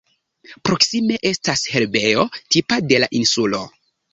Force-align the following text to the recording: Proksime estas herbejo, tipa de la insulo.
Proksime 0.69 1.19
estas 1.31 1.65
herbejo, 1.73 2.27
tipa 2.57 2.81
de 2.89 3.03
la 3.05 3.11
insulo. 3.21 3.63